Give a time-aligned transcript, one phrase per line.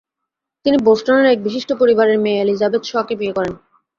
[0.65, 3.53] তিনি বোস্টনের এক বিশিষ্ট পরিবারের মেয়ে এলিজাবেথ শ-কে বিয়ে করেন।